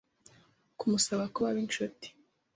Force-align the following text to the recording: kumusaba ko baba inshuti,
kumusaba 0.77 1.23
ko 1.33 1.37
baba 1.43 1.59
inshuti, 1.65 2.07